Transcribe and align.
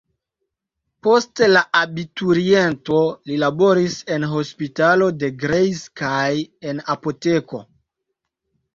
Post 1.07 1.41
la 1.51 1.61
abituriento, 1.81 3.03
li 3.31 3.39
laboris 3.45 4.01
en 4.17 4.27
hospitalo 4.35 5.13
de 5.23 5.33
Greiz 5.45 5.87
kaj 6.05 6.27
en 6.73 6.87
apoteko. 6.99 7.67